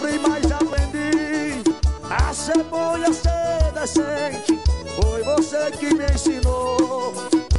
[0.02, 1.62] Sofri, mas aprendi
[2.10, 4.58] a ser bom e a ser decente.
[5.00, 7.12] Foi você que me ensinou,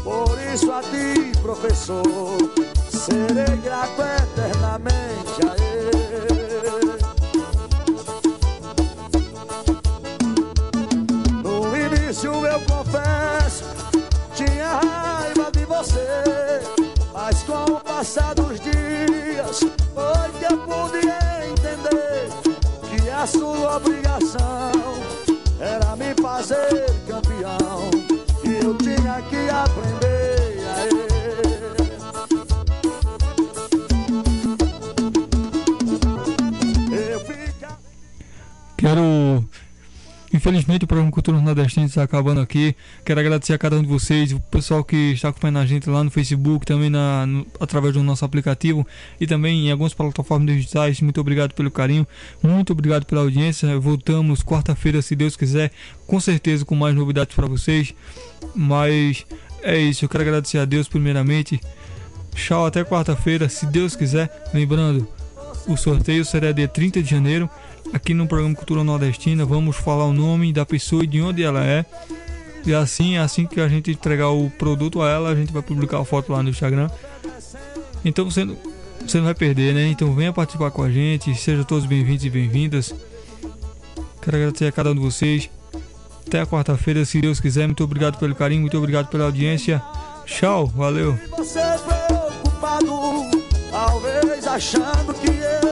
[0.03, 2.03] por isso a ti, professor,
[2.89, 4.62] serei grato eternamente
[23.28, 24.32] sua obrigação
[40.43, 42.75] Infelizmente o programa Cultura Nordestina está acabando aqui.
[43.05, 46.03] Quero agradecer a cada um de vocês, o pessoal que está acompanhando a gente lá
[46.03, 48.85] no Facebook, também na, no- através do nosso aplicativo
[49.21, 50.99] e também em algumas plataformas digitais.
[50.99, 52.05] Muito obrigado pelo carinho,
[52.43, 53.79] muito obrigado pela audiência.
[53.79, 55.71] Voltamos quarta-feira, se Deus quiser,
[56.05, 57.93] com certeza com mais novidades para vocês.
[58.53, 59.25] Mas
[59.61, 61.57] é isso, eu quero agradecer a Deus primeiramente.
[62.35, 64.29] Tchau, até quarta-feira, se Deus quiser.
[64.53, 65.07] Lembrando,
[65.69, 67.49] o sorteio será dia 30 de janeiro.
[67.93, 71.63] Aqui no programa Cultura Nordestina, vamos falar o nome da pessoa e de onde ela
[71.63, 71.85] é.
[72.65, 75.99] E assim, assim que a gente entregar o produto a ela, a gente vai publicar
[75.99, 76.89] a foto lá no Instagram.
[78.03, 78.57] Então você, não-
[79.05, 79.87] você não vai perder, né?
[79.87, 81.35] Então venha participar com a gente.
[81.35, 82.95] Sejam todos bem-vindos e bem-vindas.
[84.21, 85.49] Quero agradecer a cada um de vocês.
[86.25, 87.67] Até a quarta-feira, se Deus quiser.
[87.67, 89.81] Muito obrigado pelo carinho, muito obrigado pela audiência.
[90.25, 91.17] Tchau, valeu.